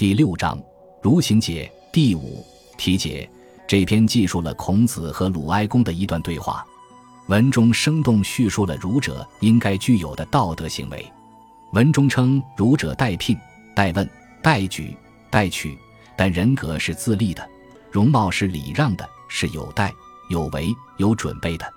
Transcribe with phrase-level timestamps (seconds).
[0.00, 0.58] 第六章
[1.02, 2.42] 儒行解第五
[2.78, 3.28] 题解。
[3.68, 6.64] 这篇记述了孔子和鲁哀公的一段对话，
[7.26, 11.06] 文中生动叙述了儒者应该具有的道德行为。
[11.74, 13.36] 文中称儒者待聘、
[13.76, 14.08] 待问、
[14.42, 14.96] 待举、
[15.28, 15.76] 待取，
[16.16, 17.46] 但人格是自立的，
[17.90, 19.92] 容貌是礼让的，是有待、
[20.30, 21.70] 有为、有准备的。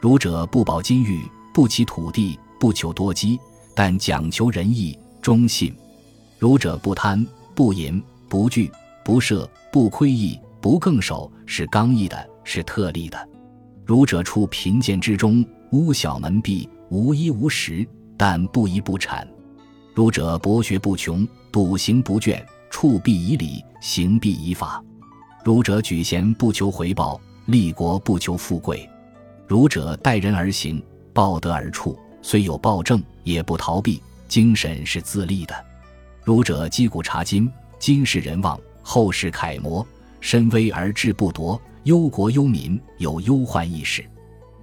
[0.00, 1.22] 儒者不保金玉，
[1.52, 3.38] 不起土地，不求多积，
[3.74, 5.76] 但讲求仁义忠信。
[6.38, 7.26] 儒者不贪、
[7.58, 8.70] 不淫、不惧、
[9.04, 13.28] 不赦、不亏意，不更守，是刚毅的，是特立的。
[13.84, 17.84] 儒者处贫贱之中，屋小门闭，无衣无食。
[18.16, 19.26] 但不衣不产，
[19.92, 22.40] 儒者博学不穷，笃行不倦，
[22.70, 24.80] 处必以礼，行必以法。
[25.42, 28.88] 儒者举贤不求回报，立国不求富贵。
[29.48, 30.80] 儒者待人而行，
[31.12, 35.52] 报德而处，虽有暴政，也不逃避，精神是自立的。
[36.28, 39.86] 儒者击鼓察今，今世人望，后世楷模，
[40.20, 44.04] 身微而志不夺，忧国忧民，有忧患意识。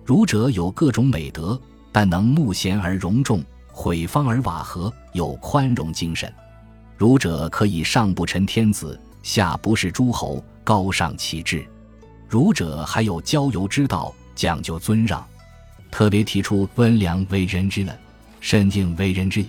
[0.05, 1.59] 儒者有各种美德。
[1.91, 6.31] 但能慕贤而容众，毁方而瓦合，有宽容精神。
[6.97, 11.65] 儒者可以上不臣天子，下不是诸侯，高尚其志。
[12.29, 15.25] 儒者还有交游之道，讲究尊让，
[15.89, 17.97] 特别提出温良为人之本，
[18.39, 19.43] 慎敬为人之，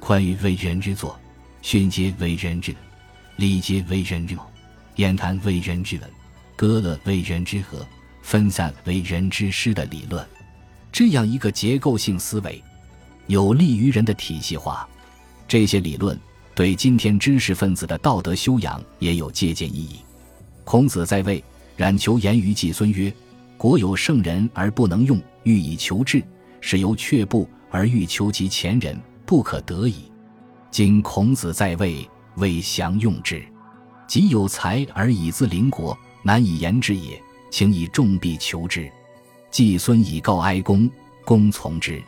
[0.00, 1.14] 宽裕为人之作，
[1.62, 2.74] 训诫为人之
[3.36, 4.50] 礼节为人之貌，
[4.96, 6.10] 言谈为人之文，
[6.56, 7.86] 歌乐为人之和，
[8.22, 10.26] 分散为人之师的理论。
[10.90, 12.62] 这样一个结构性思维，
[13.26, 14.88] 有利于人的体系化。
[15.46, 16.18] 这些理论
[16.54, 20.00] 对今天知识分子的道德修养也有借鉴意义。
[20.64, 21.42] 孔子在位，
[21.76, 23.12] 冉求言于季孙曰
[23.56, 26.22] ：“国有圣人而不能用，欲以求治，
[26.60, 30.10] 是由却步而欲求其前人，不可得矣。
[30.70, 33.44] 今孔子在位，未详用之，
[34.06, 37.20] 己有才而以自邻国，难以言之也。
[37.50, 38.90] 请以重币求之。”
[39.50, 40.88] 季孙以告哀公，
[41.24, 42.02] 公从之。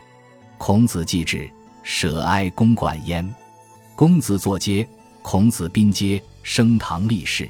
[0.59, 1.49] 孔子既至，
[1.81, 3.27] 舍哀公管焉。
[3.95, 4.87] 公子作阶，
[5.23, 7.49] 孔子宾阶，升堂立事。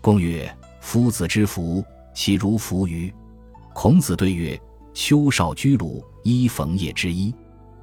[0.00, 0.52] 公曰
[0.82, 3.12] ：“夫子之福，其如浮鱼？”
[3.72, 4.60] 孔子对曰
[4.92, 7.32] ：“丘少居鲁，衣冯业之衣；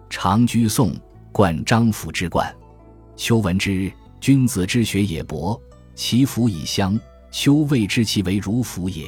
[0.10, 0.94] 常居宋，
[1.38, 2.52] 冠张服之冠。
[3.16, 5.62] 丘闻之，君子之学也博，
[5.94, 7.00] 其服以乡。
[7.30, 9.06] 丘未知其为如服也。”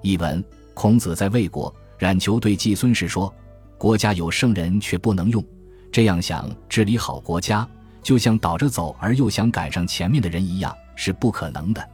[0.00, 0.44] 译文。
[0.72, 3.34] 孔子在魏国，冉求对季孙氏说
[3.76, 5.44] ：“国家有圣人却不能用，
[5.90, 7.68] 这样想治理好国家，
[8.04, 11.84] 就像倒着走而又想赶上前面的人一样，是不可能的。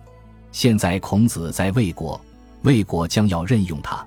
[0.53, 2.21] 现在孔子在魏国，
[2.65, 4.07] 魏国将要任用他，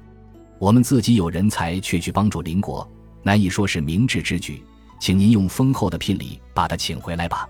[0.59, 2.87] 我们自己有人才却去帮助邻国，
[3.23, 4.63] 难以说是明智之举。
[4.99, 7.47] 请您用丰厚的聘礼把他请回来吧。”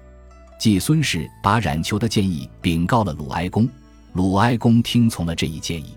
[0.60, 3.70] 季孙氏把冉求的建议禀告了鲁哀公，
[4.14, 5.96] 鲁哀公听从了这一建议。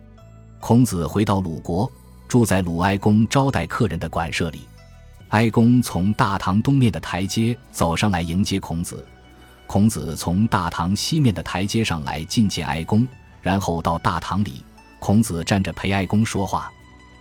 [0.60, 1.90] 孔子回到鲁国，
[2.28, 4.60] 住在鲁哀公招待客人的馆舍里。
[5.28, 9.06] 哀公从大堂东面的台阶走上来迎接孔子，
[9.66, 13.08] 孔子从大堂西面的台阶上来觐见哀公，
[13.40, 14.62] 然后到大堂里，
[14.98, 16.70] 孔子站着陪哀公说话。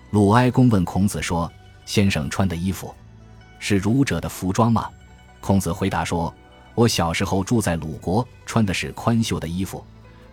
[0.10, 1.50] 鲁哀公问孔子说
[1.86, 2.94] ：“先生穿的衣服，
[3.60, 4.90] 是儒者的服装吗？”
[5.40, 6.34] 孔子回答说
[6.74, 9.84] ：“我小时候住在鲁国，穿的是宽袖的衣服；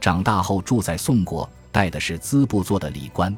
[0.00, 3.37] 长大后住在宋国。”带的是资布做的礼冠，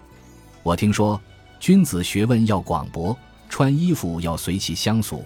[0.63, 1.21] 我听说
[1.59, 3.19] 君子学问要广博，
[3.49, 5.25] 穿衣服要随其乡俗，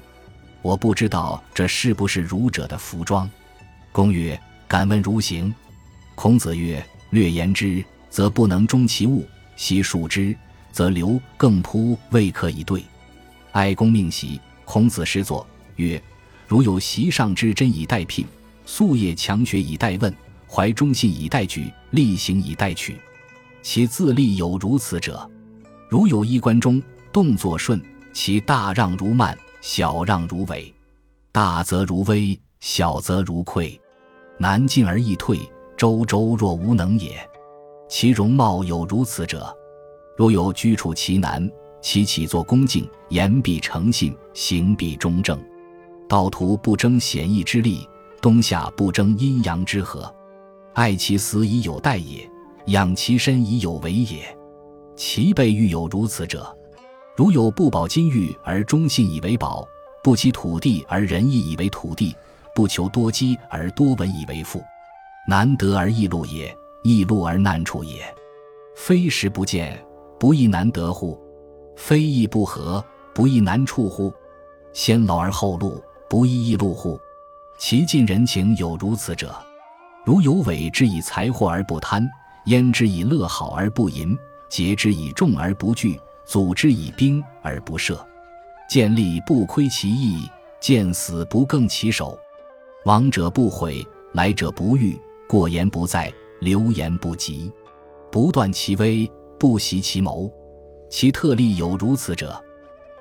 [0.62, 3.30] 我不知道这是不是儒者的服装。
[3.92, 5.54] 公曰：“敢问如行？”
[6.16, 10.34] 孔子曰：“略言之，则不能终其物；习数之，
[10.70, 12.82] 则流更扑，未可以对。”
[13.52, 15.46] 哀公命席，孔子师作
[15.76, 16.02] 曰
[16.48, 18.26] ：“如有席上之真以待聘，
[18.66, 20.14] 夙夜强学以待问。”
[20.54, 22.98] 怀忠信以待举，力行以待取，
[23.62, 25.26] 其自立有如此者。
[25.88, 30.70] 如有衣冠中动作顺，其大让如慢，小让如委，
[31.32, 33.80] 大则如威，小则如愧，
[34.36, 35.40] 难进而易退，
[35.74, 37.26] 周周若无能也。
[37.88, 39.56] 其容貌有如此者，
[40.18, 41.50] 若有居处其难，
[41.82, 45.38] 其起坐恭敬，言必诚信，行必中正，
[46.08, 47.86] 道途不争险易之利，
[48.20, 50.10] 冬夏不争阴阳之和。
[50.74, 52.26] 爱其死以有待也，
[52.66, 54.34] 养其身以有为也。
[54.94, 56.56] 其辈欲有如此者，
[57.16, 59.66] 如有不保金玉而忠信以为宝，
[60.04, 62.14] 不欺土地而仁义以为土地，
[62.54, 64.62] 不求多积而多闻以为富，
[65.26, 68.02] 难得而易禄也，易禄而难处也。
[68.76, 69.84] 非时不见，
[70.18, 71.20] 不亦难得乎？
[71.76, 72.84] 非义不和，
[73.14, 74.12] 不义难处乎？
[74.72, 76.98] 先劳而后禄，不亦易禄乎？
[77.58, 79.34] 其尽人情有如此者。
[80.04, 82.08] 如有委之以财货而不贪，
[82.46, 87.96] 焉之以乐好而不淫，节之以众而不惧，组之以兵而不赦。
[88.68, 90.28] 见利不亏其义，
[90.58, 92.18] 见死不更其手。
[92.84, 94.98] 亡者不悔，来者不遇，
[95.28, 97.52] 过言不在，流言不及，
[98.10, 99.08] 不断其威，
[99.38, 100.28] 不袭其谋。
[100.92, 102.38] 其特例有如此者：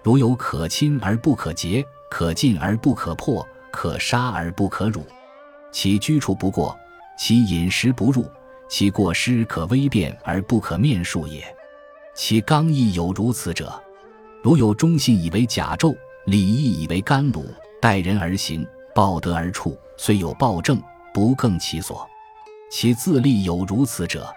[0.02, 5.04] 如有可亲而不可结，可进而不可破，可杀而不可辱。
[5.74, 6.74] 其居处不过，
[7.18, 8.26] 其饮食不入，
[8.70, 11.44] 其过失可微变而不可面数也。
[12.16, 13.70] 其刚毅有如此者：
[14.42, 15.94] 如有忠信以为甲胄，
[16.26, 17.46] 礼义以为甘露，
[17.82, 18.66] 待人而行。
[18.96, 20.82] 报德而处，虽有暴政，
[21.14, 22.10] 不更其所。
[22.72, 24.34] 其自立有如此者，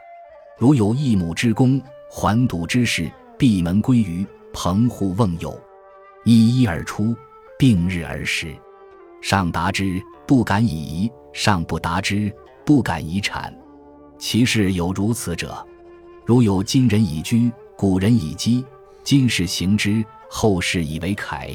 [0.59, 1.81] 如有一母之功，
[2.11, 5.59] 还堵之事，闭门归于棚户瓮友，
[6.25, 7.15] 一一而出，
[7.59, 8.55] 并日而食。
[9.21, 12.33] 上达之，不敢以移；上不达之，
[12.65, 13.53] 不敢以产。
[14.19, 15.67] 其事有如此者，
[16.25, 18.65] 如有今人以居，古人以积，
[19.03, 21.51] 今世行之，后世以为楷。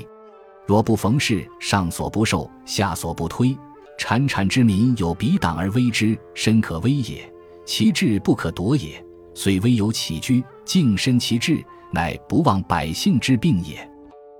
[0.66, 3.58] 若不逢事，上所不受，下所不推。
[3.98, 7.20] 产产之民有彼党而威之，身可威也；
[7.66, 9.04] 其志不可夺也。
[9.34, 13.90] 虽微有起居，敬身其志，乃不忘百姓之病也。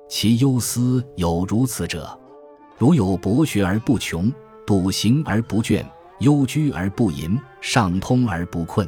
[0.08, 2.08] 其忧思有如此者：
[2.78, 4.32] 如有博学而不穷，
[4.64, 5.84] 笃行而不倦，
[6.20, 8.88] 忧居而不淫，上通而不困，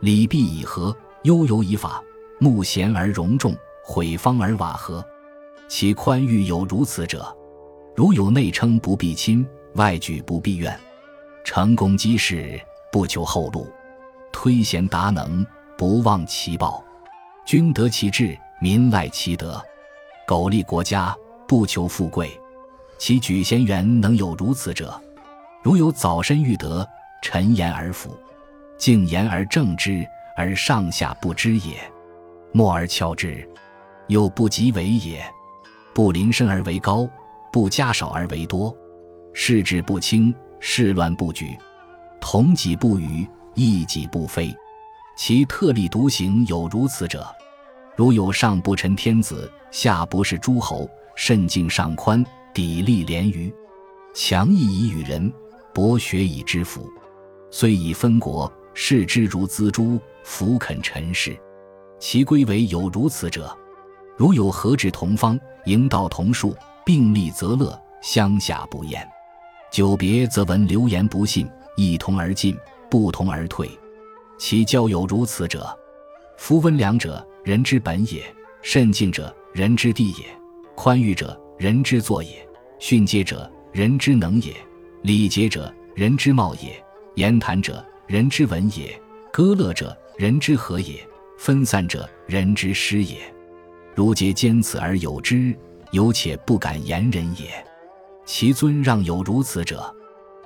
[0.00, 0.92] 礼毕以和，
[1.22, 2.02] 悠游以法，
[2.40, 3.54] 慕贤而容众，
[3.84, 5.00] 毁方而瓦合。
[5.68, 7.24] 其宽裕有如此者，
[7.94, 10.76] 如有内称不必亲，外举不必怨，
[11.44, 12.60] 成功积事
[12.90, 13.68] 不求后路，
[14.32, 16.82] 推贤达能不忘其报，
[17.44, 19.62] 君得其志，民赖其德，
[20.26, 21.14] 苟利国家
[21.48, 22.30] 不求富贵。
[22.96, 25.00] 其举贤元能有如此者，
[25.62, 26.88] 如有早身欲得，
[27.20, 28.16] 陈言而服，
[28.78, 30.06] 敬言而正之，
[30.36, 31.76] 而上下不知也，
[32.52, 33.46] 默而敲之，
[34.06, 35.24] 又不及为也。
[35.92, 37.08] 不临身而为高，
[37.52, 38.74] 不加少而为多，
[39.32, 41.58] 事治不清，事乱不举，
[42.20, 44.54] 同己不语，异己不非。
[45.16, 47.26] 其特立独行有如此者，
[47.96, 53.54] 如有上不臣天子，下不是诸侯，慎敬上宽，砥砺廉隅，
[54.12, 55.32] 强义以与人，
[55.72, 56.90] 博学以知福。
[57.50, 61.38] 虽以分国，视之如锱铢，俯肯臣事。
[62.00, 63.56] 其归为有如此者。
[64.16, 69.08] 如有合志同方，迎道同树，并立则乐，相下不厌。
[69.70, 72.56] 久别则闻流言不信，一同而进，
[72.90, 73.70] 不同而退。
[74.36, 75.66] 其交友如此者，
[76.36, 78.20] 夫温良者，人之本也；
[78.62, 80.24] 慎敬者，人之地也；
[80.74, 82.30] 宽裕者，人之作也；
[82.78, 84.52] 训诫者，人之能也；
[85.02, 86.70] 礼节者，人之貌也；
[87.14, 88.88] 言谈者，人之文也；
[89.32, 90.96] 歌乐者，人之和也；
[91.38, 93.18] 分散者，人之失也。
[93.94, 95.56] 如皆兼此而有之，
[95.92, 97.64] 有且不敢言人也。
[98.26, 99.94] 其尊让有如此者，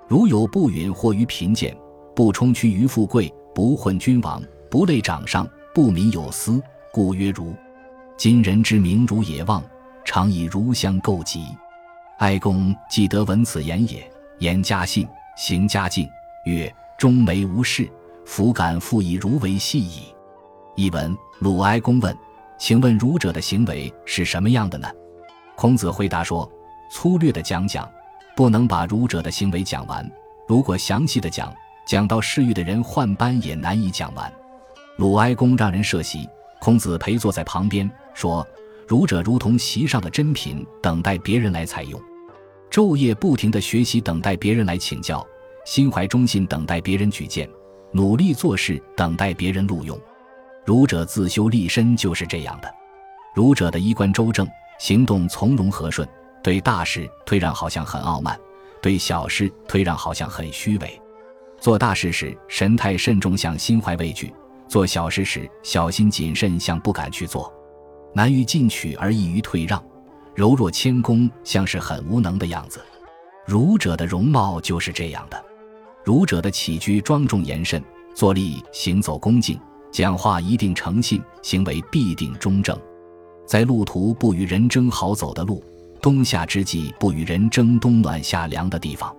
[0.06, 1.75] 如有不允或于贫贱，
[2.14, 6.62] 不充屈于富贵，不混君王，不累掌上，不民有私，
[6.92, 7.54] 故曰儒。
[8.16, 9.62] 今人之名儒也望，
[10.04, 11.46] 常以儒相构及。
[12.18, 16.08] 哀公既得闻此言也，言家信，行家敬，
[16.44, 17.88] 曰：终眉无事，
[18.24, 20.14] 弗敢复以儒为戏矣。
[20.76, 22.16] 译文：鲁哀公问。
[22.58, 24.88] 请问儒者的行为是什么样的呢？
[25.54, 26.50] 孔子回答说
[26.90, 27.88] ：“粗略的讲讲，
[28.34, 30.04] 不能把儒者的行为讲完；
[30.49, 31.54] 如果详细的讲，
[31.88, 34.30] 讲到嗜欲的人换班也难以讲完。”
[34.97, 36.28] 鲁哀公让人设席，
[36.61, 38.47] 孔子陪坐在旁边，说
[38.87, 41.99] ：“儒者如同席上的珍品，等待别人来采用；
[42.71, 45.26] 昼夜不停的学习，等待别人来请教；
[45.64, 47.49] 心怀忠信，等待别人举荐；
[47.90, 49.99] 努力做事，等待别人录用。”
[50.66, 52.71] 儒者自修立身就是这样的，
[53.35, 54.47] 儒者的衣冠周正，
[54.78, 56.07] 行动从容和顺，
[56.42, 58.38] 对大事退让好像很傲慢，
[58.83, 61.00] 对小事退让好像很虚伪。
[61.60, 64.28] 做大事时神态慎重，像心怀畏惧；
[64.68, 67.52] 做小事时小心谨慎，像不敢去做。
[68.14, 69.82] 难于进取而易于退让，
[70.34, 72.80] 柔弱谦恭，像是很无能的样子。
[73.44, 75.44] 儒者的容貌就是这样的，
[76.04, 77.82] 儒者的起居庄重严慎，
[78.14, 79.58] 坐立行走恭敬。
[79.90, 82.78] 讲话一定诚信，行为必定中正，
[83.46, 85.64] 在路途不与人争好走的路，
[86.02, 89.14] 冬夏之际不与人争冬暖夏凉的地方，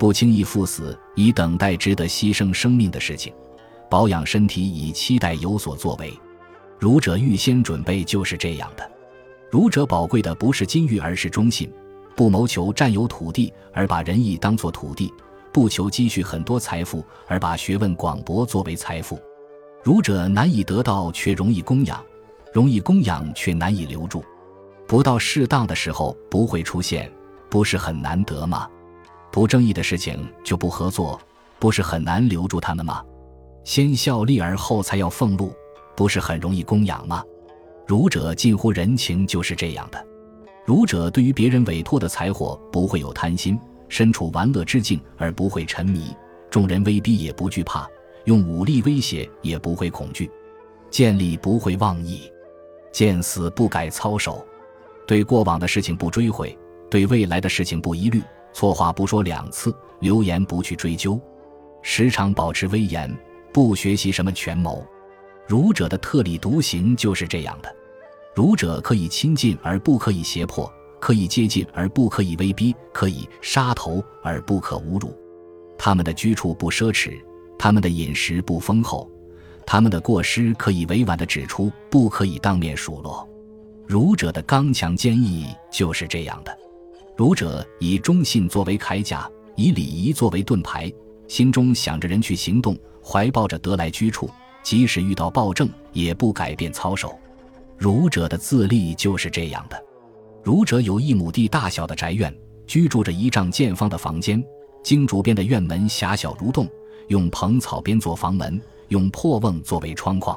[0.00, 3.34] 不轻易赴死以等待值得牺牲生命的事情，
[3.90, 6.10] 保养身体以期待有所作为。
[6.78, 8.90] 儒者预先准备就是这样的。
[9.50, 11.68] 儒者宝贵的不是金玉，而是忠信；
[12.16, 15.12] 不谋求占有土地，而把仁义当作土地；
[15.52, 19.20] 不求积蓄很多财富，而把学问广博作为财富。
[19.82, 21.98] 儒者难以得到，却容易供养；
[22.54, 24.24] 容易供养，却难以留住。
[24.86, 27.12] 不到适当的时候不会出现，
[27.50, 28.66] 不是很难得吗？
[29.30, 31.20] 不正义的事情就不合作，
[31.58, 33.02] 不是很难留住他们吗？
[33.64, 35.52] 先效力而后才要俸禄，
[35.96, 37.22] 不是很容易供养吗？
[37.86, 40.04] 儒者近乎人情就是这样的。
[40.64, 43.58] 儒者对于别人委托的财货不会有贪心，
[43.88, 46.14] 身处玩乐之境而不会沉迷，
[46.50, 47.88] 众人威逼也不惧怕，
[48.24, 50.30] 用武力威胁也不会恐惧，
[50.90, 52.30] 见利不会忘义，
[52.92, 54.44] 见死不改操守，
[55.06, 56.56] 对过往的事情不追悔，
[56.88, 58.22] 对未来的事情不疑虑，
[58.52, 61.20] 错话不说两次，流言不去追究，
[61.82, 63.14] 时常保持威严，
[63.52, 64.84] 不学习什么权谋。
[65.46, 67.74] 儒者的特立独行就是这样的。
[68.34, 75.12] 儒者可以亲近而不可以胁迫，可以接近而不可以威逼，可以杀头而不可侮辱。
[75.76, 77.20] 他们的居处不奢侈，
[77.58, 79.10] 他们的饮食不丰厚，
[79.66, 83.28] 他们的过失可以委婉地指出，不可以当面数落。
[83.86, 86.56] 儒者的刚强坚毅就是这样的。
[87.20, 90.90] 儒者以忠信作为铠甲，以礼仪作为盾牌，
[91.28, 92.74] 心中想着人去行动，
[93.04, 94.30] 怀抱着得来居处，
[94.62, 97.14] 即使遇到暴政，也不改变操守。
[97.76, 99.78] 儒者的自立就是这样的。
[100.42, 102.34] 儒者有一亩地大小的宅院，
[102.66, 104.42] 居住着一丈见方的房间，
[104.82, 106.66] 经竹编的院门狭小如洞，
[107.08, 108.58] 用蓬草编做房门，
[108.88, 110.34] 用破瓮作为窗框。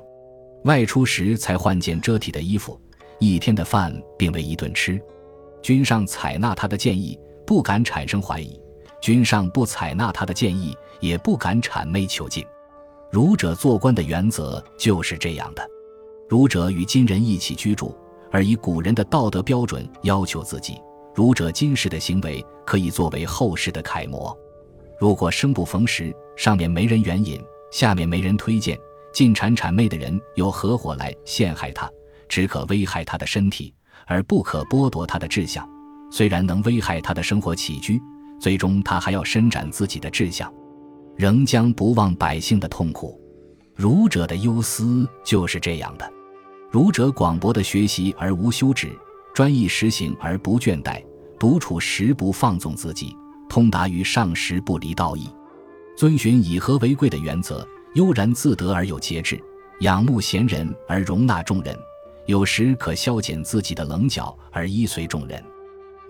[0.66, 2.78] 外出时才换件遮体的衣服，
[3.20, 5.02] 一天的饭并为一顿吃。
[5.64, 7.18] 君上采纳他的建议，
[7.48, 8.60] 不敢产生怀疑；
[9.02, 12.46] 君上不采纳他的建议，也不敢谄媚求进。
[13.10, 15.66] 儒者做官的原则就是这样的。
[16.28, 17.98] 儒者与今人一起居住，
[18.30, 20.78] 而以古人的道德标准要求自己。
[21.16, 24.38] 儒者今世的行为可以作为后世的楷模。
[25.00, 27.42] 如果生不逢时，上面没人援引，
[27.72, 28.78] 下面没人推荐，
[29.14, 31.90] 进谗谄媚的人又合伙来陷害他，
[32.28, 33.74] 只可危害他的身体，
[34.08, 35.68] 而不可剥夺他的志向。
[36.12, 38.02] 虽然能危害他的生活起居，
[38.40, 40.52] 最终他还要伸展自己的志向，
[41.16, 43.20] 仍将不忘百姓的痛苦。
[43.76, 46.08] 儒者的忧思就是这样的。
[46.70, 48.92] 儒者广博的学习而无休止，
[49.34, 51.04] 专一实行而不倦怠，
[51.40, 53.16] 独处时不放纵自己，
[53.50, 55.28] 通达于上时不离道义，
[55.98, 59.40] 遵循以和为贵的原则，悠然自得而有节制，
[59.80, 61.76] 仰慕贤人而容纳众人，
[62.26, 65.44] 有时可消减自己的棱角而依随众人。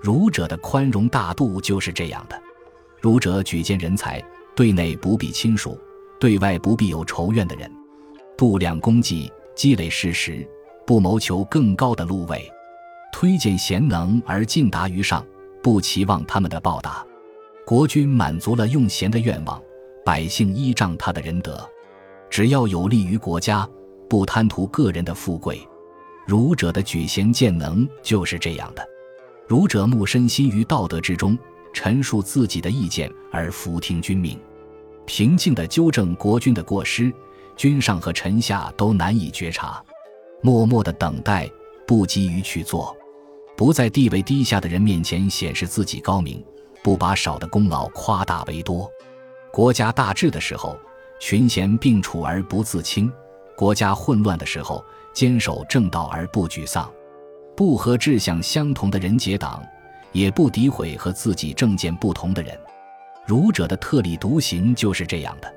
[0.02, 2.42] 儒者的宽容大度就是这样的。
[3.00, 4.24] 儒者举荐人才，
[4.56, 5.80] 对内不必亲属，
[6.20, 7.72] 对外不必有仇怨的人，
[8.38, 9.32] 度量功绩。
[9.56, 10.44] 积累事实，
[10.84, 12.52] 不谋求更高的禄位，
[13.12, 15.24] 推荐贤能而敬达于上，
[15.62, 17.06] 不期望他们的报答。
[17.64, 19.62] 国君满足了用贤的愿望，
[20.04, 21.70] 百姓依仗他的仁德，
[22.32, 23.70] 只要有利于国家，
[24.10, 25.62] 不贪图个人的富贵。
[26.26, 28.88] 儒者的举贤荐能就是这样的。
[29.48, 31.38] 儒者木身心于道德之中，
[31.74, 34.40] 陈述自己的意见而服听君命，
[35.06, 37.12] 平静地纠正国君的过失。
[37.56, 39.84] 君上和臣下都难以觉察，
[40.42, 41.48] 默默的等待，
[41.86, 42.98] 不急于去做，
[43.56, 46.44] 不在地位低下的人面前显示自己高明，
[46.82, 48.90] 不把少的功劳夸大为多。
[49.52, 50.76] 国家大治的时候，
[51.20, 53.08] 群贤并处而不自轻；
[53.56, 56.92] 国家混乱的时候，坚守正道而不沮丧。
[57.56, 59.64] 不和志向相同的人结党，
[60.12, 62.58] 也不诋毁和自己政见不同的人。
[63.26, 65.54] 儒者的特立独行就是这样的。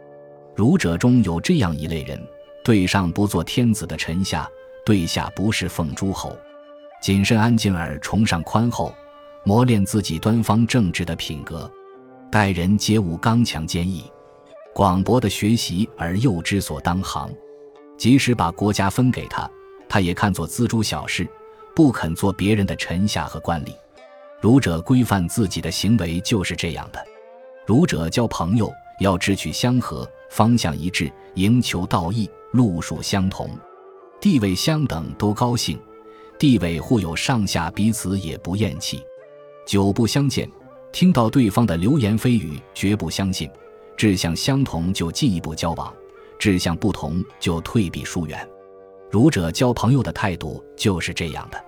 [0.54, 2.20] 儒者中有这样一类人：
[2.62, 4.48] 对上不做天子的臣下，
[4.84, 6.36] 对下不是奉诸侯，
[7.00, 8.94] 谨慎安静而崇尚宽厚，
[9.44, 11.70] 磨练自己端方正直的品格，
[12.30, 14.04] 待人皆无刚强坚毅，
[14.74, 17.30] 广博的学习而又知所当行。
[17.96, 19.50] 即使把国家分给他，
[19.88, 21.26] 他也看作锱铢小事，
[21.74, 23.68] 不肯做别人的臣下和官吏。
[24.40, 27.04] 儒者规范自己的行为就是这样的。
[27.66, 30.08] 儒者交朋友要志趣相合。
[30.28, 33.48] 方向一致，营求道义，路数相同，
[34.20, 35.78] 地位相等都高兴；
[36.36, 39.00] 地位互有上下，彼此也不厌弃。
[39.64, 40.50] 久不相见，
[40.92, 43.48] 听到对方的流言蜚语，绝不相信；
[43.96, 45.94] 志向相同就进一步交往，
[46.38, 48.46] 志向不同就退避疏远。
[49.10, 51.64] 儒者交朋友的态度就是这样的：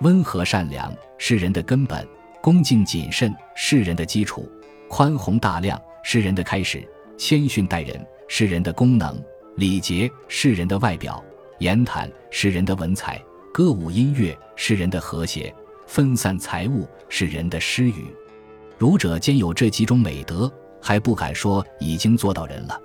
[0.00, 2.06] 温和善良是人的根本，
[2.40, 4.50] 恭敬谨慎是人的基础，
[4.88, 6.86] 宽宏大量是人的开始。
[7.16, 9.22] 谦逊待人是人的功能，
[9.54, 11.22] 礼节是人的外表，
[11.58, 13.22] 言谈是人的文采，
[13.54, 15.54] 歌舞音乐是人的和谐，
[15.86, 18.06] 分散财物是人的施语。
[18.76, 22.80] 儒者兼有这几种美德，还不敢说已经做到人了。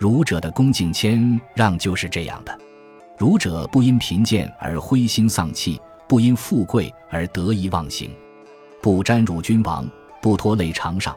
[0.00, 2.58] 儒者的恭敬谦让就是这样的。
[3.18, 5.78] 儒者不因贫贱而灰心丧气，
[6.08, 8.10] 不因富贵而得意忘形，
[8.80, 9.86] 不沾辱君王，
[10.22, 11.14] 不拖累长上，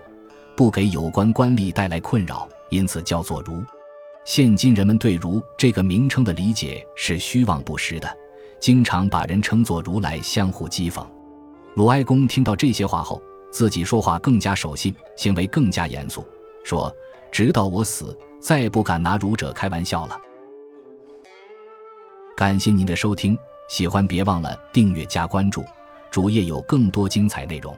[0.54, 3.63] 不给有关官吏带来困扰，因此叫做儒。
[4.25, 8.18] 现今人们对“儒”这个名称的理解是虚妄不实的，
[8.60, 11.06] 经常把人称作如来，相互讥讽。
[11.75, 16.25] 鲁哀公听到这些话后，自己说话更加守信，行为更加严肃，
[16.66, 16.94] 说
[17.32, 20.19] ：“直到我死，再不敢拿儒者开玩笑了。”
[22.35, 23.38] 感谢您的收听，
[23.69, 25.63] 喜欢别忘了订阅加关注，
[26.12, 27.77] 主页有更多精彩内容。